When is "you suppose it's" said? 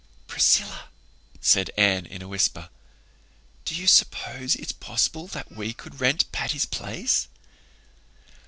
3.75-4.71